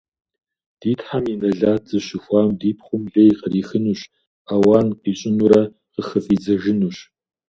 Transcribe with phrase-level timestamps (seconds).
[0.79, 4.01] -Ди Тхьэм и нэлат зыщыхуам ди пхъум лей кърихынущ,
[4.53, 5.61] ауан къищӀынурэ
[5.93, 6.97] къыхыфӀидзэжынущ.